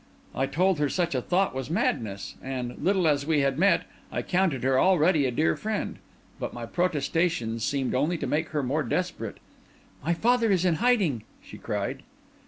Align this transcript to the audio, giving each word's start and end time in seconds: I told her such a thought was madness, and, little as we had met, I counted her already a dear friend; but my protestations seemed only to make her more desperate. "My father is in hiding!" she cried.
I 0.33 0.47
told 0.47 0.79
her 0.79 0.89
such 0.89 1.13
a 1.13 1.21
thought 1.21 1.53
was 1.53 1.69
madness, 1.69 2.33
and, 2.41 2.75
little 2.83 3.07
as 3.07 3.23
we 3.27 3.41
had 3.41 3.59
met, 3.59 3.83
I 4.11 4.23
counted 4.23 4.63
her 4.63 4.79
already 4.79 5.27
a 5.27 5.31
dear 5.31 5.55
friend; 5.55 5.99
but 6.39 6.55
my 6.55 6.65
protestations 6.65 7.63
seemed 7.63 7.93
only 7.93 8.17
to 8.17 8.25
make 8.25 8.49
her 8.49 8.63
more 8.63 8.81
desperate. 8.81 9.37
"My 10.03 10.15
father 10.15 10.49
is 10.49 10.65
in 10.65 10.77
hiding!" 10.77 11.21
she 11.43 11.59
cried. 11.59 12.01